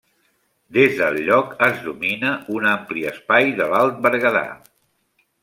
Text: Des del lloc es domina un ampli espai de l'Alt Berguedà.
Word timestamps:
Des 0.77 0.95
del 1.01 1.19
lloc 1.27 1.51
es 1.67 1.77
domina 1.89 2.31
un 2.57 2.65
ampli 2.71 3.05
espai 3.11 3.53
de 3.61 3.69
l'Alt 3.75 4.01
Berguedà. 4.09 4.45